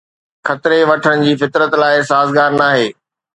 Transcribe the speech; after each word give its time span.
خطري 0.47 0.79
وٺڻ 0.89 1.21
جي 1.25 1.33
فطرت 1.43 1.71
لاءِ 1.83 1.95
سازگار 2.11 2.51
ناهي 2.63 2.87